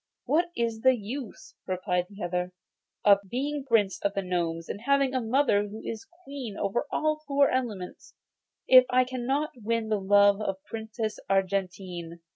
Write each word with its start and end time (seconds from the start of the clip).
'What 0.25 0.49
is 0.57 0.81
the 0.81 0.97
use,' 0.97 1.53
replied 1.67 2.07
the 2.09 2.23
other, 2.25 2.53
'of 3.05 3.19
being 3.29 3.63
Prince 3.63 3.99
of 4.01 4.15
the 4.15 4.23
Gnomes, 4.23 4.67
and 4.67 4.81
having 4.81 5.13
a 5.13 5.21
mother 5.21 5.67
who 5.67 5.79
is 5.85 6.07
queen 6.23 6.57
over 6.57 6.87
all 6.91 7.17
the 7.17 7.23
four 7.27 7.51
elements, 7.51 8.15
if 8.67 8.85
I 8.89 9.03
cannot 9.05 9.51
win 9.61 9.89
the 9.89 9.99
love 10.01 10.41
of 10.41 10.55
the 10.55 10.67
Princess 10.71 11.19
Argentine? 11.29 12.19